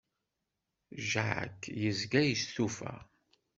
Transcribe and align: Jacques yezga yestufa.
Jacques 1.11 1.67
yezga 1.81 2.21
yestufa. 2.25 2.91